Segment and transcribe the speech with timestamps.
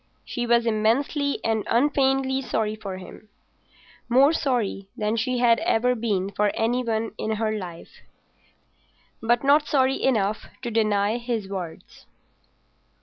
[0.25, 6.47] She was immensely and unfeignedly sorry for him—more sorry than she had ever been for
[6.55, 8.01] any one in her life,
[9.21, 12.07] but not sorry enough to deny his words.